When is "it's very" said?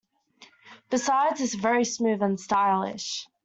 1.41-1.85